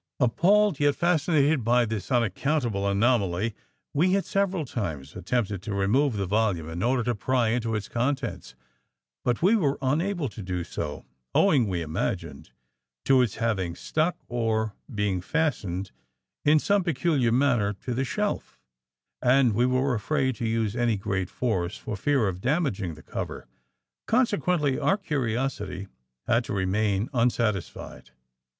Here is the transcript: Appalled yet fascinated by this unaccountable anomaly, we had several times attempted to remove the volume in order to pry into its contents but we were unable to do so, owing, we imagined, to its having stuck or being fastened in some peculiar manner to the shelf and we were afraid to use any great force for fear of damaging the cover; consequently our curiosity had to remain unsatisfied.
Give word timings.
Appalled 0.19 0.79
yet 0.79 0.95
fascinated 0.95 1.63
by 1.63 1.85
this 1.85 2.11
unaccountable 2.11 2.87
anomaly, 2.87 3.53
we 3.93 4.13
had 4.13 4.25
several 4.25 4.65
times 4.65 5.15
attempted 5.15 5.61
to 5.61 5.75
remove 5.75 6.17
the 6.17 6.25
volume 6.25 6.67
in 6.67 6.81
order 6.81 7.03
to 7.03 7.13
pry 7.13 7.49
into 7.49 7.75
its 7.75 7.87
contents 7.87 8.55
but 9.23 9.43
we 9.43 9.55
were 9.55 9.77
unable 9.79 10.27
to 10.27 10.41
do 10.41 10.63
so, 10.63 11.05
owing, 11.35 11.67
we 11.67 11.83
imagined, 11.83 12.49
to 13.05 13.21
its 13.21 13.35
having 13.35 13.75
stuck 13.75 14.17
or 14.27 14.73
being 14.91 15.21
fastened 15.21 15.91
in 16.43 16.57
some 16.57 16.83
peculiar 16.83 17.31
manner 17.31 17.71
to 17.73 17.93
the 17.93 18.03
shelf 18.03 18.57
and 19.21 19.53
we 19.53 19.67
were 19.67 19.93
afraid 19.93 20.33
to 20.37 20.47
use 20.49 20.75
any 20.75 20.97
great 20.97 21.29
force 21.29 21.77
for 21.77 21.95
fear 21.95 22.27
of 22.27 22.41
damaging 22.41 22.95
the 22.95 23.03
cover; 23.03 23.45
consequently 24.07 24.79
our 24.79 24.97
curiosity 24.97 25.87
had 26.25 26.43
to 26.43 26.53
remain 26.53 27.07
unsatisfied. 27.13 28.09